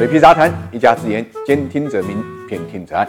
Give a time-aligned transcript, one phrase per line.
[0.00, 2.16] 水皮杂谈，一家之言，兼听则明，
[2.48, 3.06] 偏听则暗。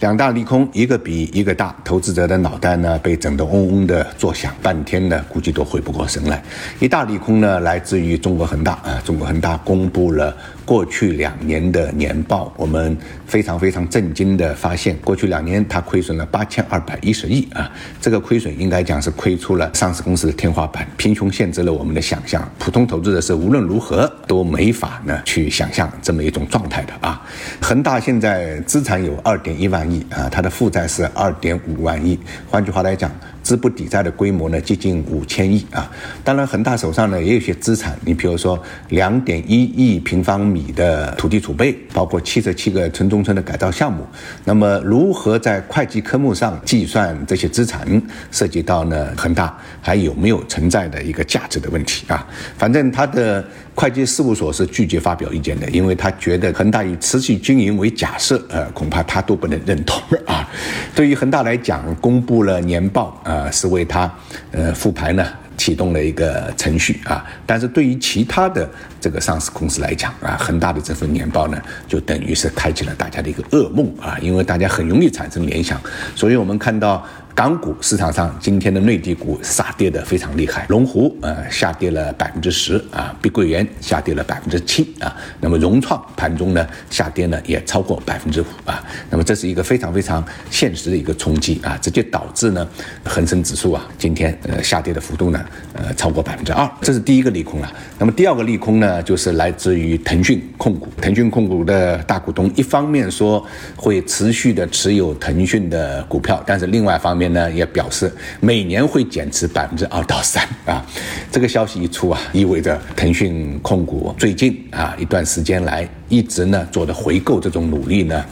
[0.00, 6.42] 两大利空，一个比一个大，投资者的脑袋呢被整得嗡嗡的作响，半天呢估计都回不过神来。
[6.80, 10.34] 一大利空呢来自于中国恒大啊，中国恒大公布了
[10.66, 12.94] 过去两年的年报，我们
[13.24, 27.24] 非常非常震惊的发现，过去两年它亏损了八千二百一十亿啊，这个亏损应该讲是亏出了上市公司的天花板，贫穷限制了我们的想象，普通投资者是无论如何都没法呢去想象这么一种状态的啊。
[27.62, 29.86] 恒大现在资产有二点一万。
[29.86, 32.18] 亿啊，它的负债是二点五万亿，
[32.50, 33.08] 换句话来讲，
[33.40, 35.88] 资不抵债的规模呢接近五千亿啊。
[36.24, 44.06] 当然，恒大手上呢也有些资产，你比如说两点一亿平方米的土地储备，包括七十七个城中村的改造项目。
[44.44, 47.86] 那么，如何在会计科目上计算这些资产，
[48.30, 52.26] 涉及到呢恒大还有没有存在的一个价值的问题啊？
[52.56, 53.44] 反正他的。
[53.76, 60.48] 会计事务所是拒绝发表意见的，因为他觉得恒大以持续经营为假设，呃，恐怕他都不能认同啊。
[60.94, 64.10] 对于恒大来讲，公布了年报啊，是为他
[64.50, 65.22] 呃复牌呢
[65.66, 67.24] 启动了一个程序啊。
[67.44, 68.68] 但是对于其他的
[69.00, 75.80] 这个上市公司来讲啊，恒大的这份年报呢，就等于是开启了大家的一个噩梦啊，因为大家很容易产生联想，
[76.14, 77.04] 所以我们看到。
[77.36, 92.66] 港股市场上今天的内地股杀跌的非常厉害，龙湖呃下跌了百分之十啊，碧桂园下跌了百分之七啊，那么融创盘中呢下跌呢也超过百分之五啊，那么这是一个非常非常现实的一个冲击啊，直接导致呢
[93.04, 97.70] 恒生指数啊今天呃下跌的幅度呢呃超过百分之二，这是第一个利空了。
[97.98, 103.44] 那么第二个利空呢就是来自于腾讯控股，腾讯控股的大股东一方面说
[103.76, 107.25] 会持续的持有腾讯的股票，但是另外一方面。
[107.28, 110.84] 呢也表示每年会减持百分之二到三啊，
[111.30, 118.24] 这个消息一出啊，意味着腾讯控股最近啊一段时间来一直呢做的回购这种努力呢，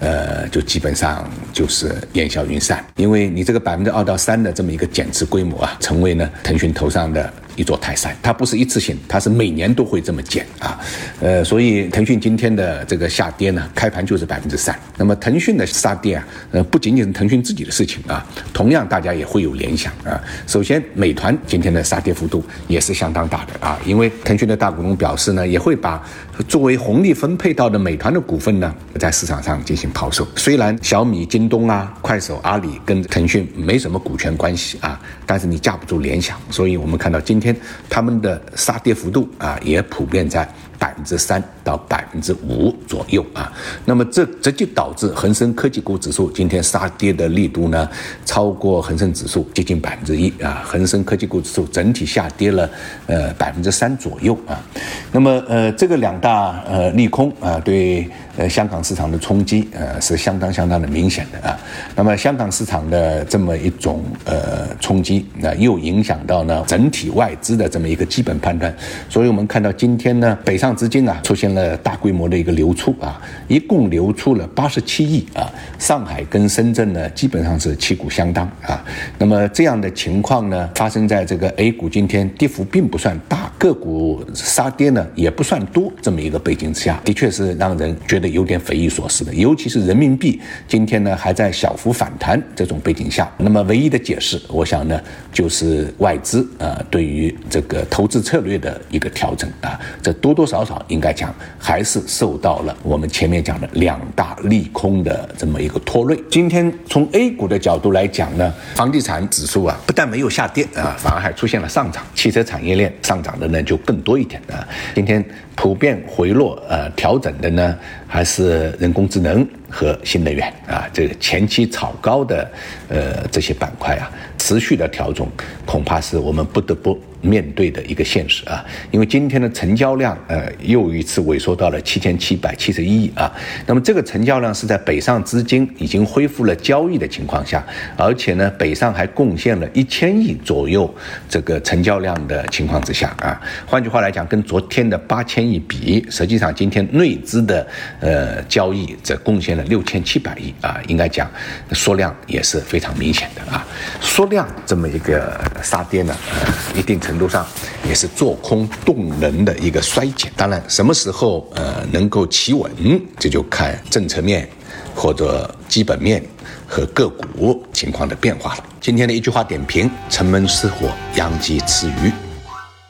[0.00, 7.32] 呃，就基本上就是烟消云散，因为你这个百分之二到三的这么一个减持规模啊，成为呢腾讯头上的。
[7.58, 10.78] 一座泰山，它不是一次性，它是每年都会这么减啊，
[11.18, 14.78] 呃，所以腾讯今天的这个下跌呢，开盘就是百分之三。
[14.96, 20.22] 那么腾讯的杀跌啊，呃，不仅仅是腾讯自己的事情啊，同样大家也会有联想啊。
[20.46, 26.00] 首先，美团今天的杀跌幅度也是相当大的啊，因为腾讯的大股东表示呢，也会把
[26.46, 30.24] 作为红利分配到的美团的股份呢，在市场上进行抛售。
[30.36, 37.54] 虽然小米、京东啊、快手、阿里跟腾讯没什么股权关系啊，但是你架不住联想，所以我们看到今天。
[37.90, 40.48] 他们的杀跌幅度啊，也普遍在。
[40.78, 43.52] 百分之三到百分之五左右啊，
[43.84, 47.88] 那么这这就导致恒生科技股指数今天杀跌的力度呢，
[48.24, 52.70] 超过恒生指数接近百分之一啊，恒生科技股指数整体下跌了
[53.06, 54.62] 呃百分之三左右啊，
[55.10, 61.58] 那么呃这个两大呃利空啊，对呃香港市场的冲击呃是相当相当的明显的啊，
[61.96, 68.72] 那么香港市场的这么一种呃冲击，那又影响到呢整体外资的这么一个基本判断，
[69.08, 70.67] 所以我们看到今天呢北上。
[70.74, 75.50] 资金啊出现了大规模的一个流出啊，一共流出了八十七亿啊。
[75.78, 78.84] 上海跟深圳呢基本上是旗鼓相当啊。
[79.18, 89.32] 那么这样的情况呢发生在这个 A 股今天跌幅并不算大，个股杀跌呢也不算多，这么一个背景之下，的确是让人觉得有点匪夷所思的。
[89.32, 95.00] 尤其是人民币今天呢还在小幅反弹这种背景下，那么唯一的解释，我想呢
[95.32, 100.57] 就是外资啊对于这个投资策略的一个调整啊，这多多少。
[100.58, 106.20] 多少应该讲还是受到了我们前面讲的两大利空的这么一个拖累。
[106.28, 112.04] 今天从 A 股的角度来讲呢，房地产指数啊不但没有下跌啊，反而还出现了上涨。
[112.14, 114.66] 汽车产业链上涨的呢就更多一点啊。
[114.96, 115.24] 今天
[115.54, 117.76] 普遍回落呃调整的呢
[118.08, 122.50] 还是人工智能和新能源啊，这个前期炒高的
[122.88, 125.24] 呃这些板块啊，持续的调整
[125.66, 126.98] 恐怕是我们不得不。
[127.20, 133.28] 面对的一个现实啊，因为今天的成交量呃又一次萎缩到了七千七百七十一亿啊，
[133.66, 137.66] 那么这个成交量是在北上资金已经恢复了交易的情况下，
[137.96, 140.88] 而且呢北上还贡献了一千亿左右
[141.28, 147.66] 这个成交量的情况之下啊，换句话来讲，跟昨天的八千亿比，实际上今天内资的
[148.00, 151.30] 呃交易则贡献了六千七百亿啊，应该讲
[151.72, 153.66] 缩量也是非常明显的啊，
[154.00, 156.98] 缩量这么一个杀跌呢，呃一定。
[156.98, 157.46] 程度上
[157.86, 162.70] 也是做空动能的一个衰减，当然什么时候呃能够企稳，
[163.18, 164.46] 这就看政策面
[164.94, 166.22] 或者基本面
[166.66, 168.64] 和个股情况的变化了。
[168.80, 172.12] 今天的一句话点评：城门失火，殃及池鱼。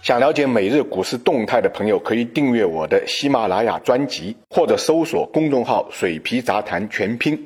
[0.08, 7.38] 想了解每日股市动态的朋友，可以订阅我的喜马拉雅专辑，或者搜索公众号“水皮杂谈全拼”。